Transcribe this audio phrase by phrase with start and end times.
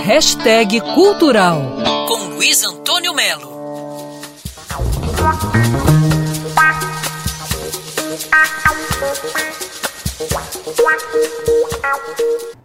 [0.00, 1.60] Hashtag Cultural
[2.08, 3.52] com Luiz Antônio Melo.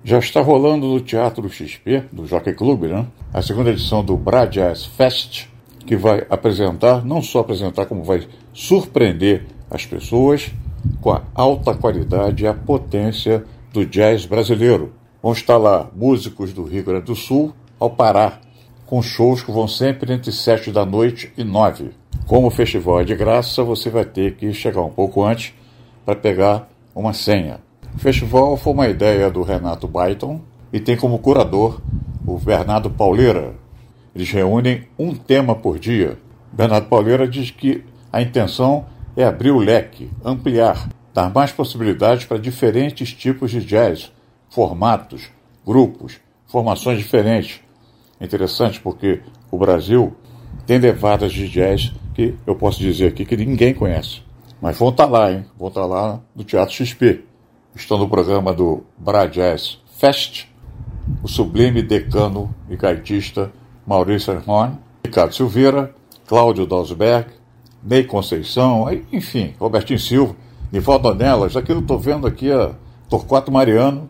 [0.03, 3.05] Já está rolando no Teatro XP, do Jockey Club, né?
[3.31, 5.47] A segunda edição do Bra Jazz Fest,
[5.85, 10.49] que vai apresentar, não só apresentar, como vai surpreender as pessoas
[11.01, 14.93] com a alta qualidade e a potência do jazz brasileiro.
[15.27, 18.39] Vão estar lá músicos do Rio Grande do Sul ao Pará,
[18.85, 21.91] com shows que vão sempre entre sete da noite e nove.
[22.25, 25.53] Como o festival é de graça, você vai ter que chegar um pouco antes
[26.05, 27.59] para pegar uma senha.
[27.93, 30.39] O festival foi uma ideia do Renato Baiton
[30.71, 31.81] e tem como curador
[32.25, 33.53] o Bernardo Pauleira.
[34.15, 36.17] Eles reúnem um tema por dia.
[36.53, 42.39] Bernardo Pauleira diz que a intenção é abrir o leque, ampliar, dar mais possibilidades para
[42.39, 44.09] diferentes tipos de jazz,
[44.49, 45.29] formatos,
[45.65, 47.61] grupos, formações diferentes.
[48.19, 50.15] Interessante porque o Brasil
[50.65, 54.21] tem levadas de jazz que eu posso dizer aqui que ninguém conhece.
[54.61, 55.45] Mas vão estar lá, hein?
[55.57, 57.23] Vão estar lá no Teatro XP.
[57.75, 60.45] Estão no programa do Bra Jazz Fest,
[61.21, 63.51] o sublime decano e gaitista
[63.85, 65.93] Maurício Horn, Ricardo Silveira,
[66.25, 67.29] Cláudio Dalsberg,
[67.83, 70.35] Ney Conceição, enfim, Robertinho Silva,
[70.71, 72.71] Nivaldo Anelas, aqui eu estou vendo aqui a
[73.07, 74.09] Torquato Mariano,